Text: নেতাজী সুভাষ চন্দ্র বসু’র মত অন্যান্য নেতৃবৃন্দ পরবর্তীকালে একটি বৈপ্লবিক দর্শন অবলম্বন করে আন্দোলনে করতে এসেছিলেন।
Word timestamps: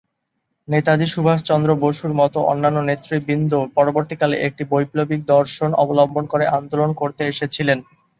নেতাজী 0.67 1.07
সুভাষ 1.07 1.39
চন্দ্র 1.49 1.69
বসু’র 1.83 2.13
মত 2.19 2.33
অন্যান্য 2.51 2.79
নেতৃবৃন্দ 2.83 3.51
পরবর্তীকালে 3.75 4.35
একটি 4.47 4.63
বৈপ্লবিক 4.71 5.21
দর্শন 5.33 5.69
অবলম্বন 5.83 6.23
করে 6.33 6.45
আন্দোলনে 6.57 6.95
করতে 7.01 7.21
এসেছিলেন। 7.27 7.77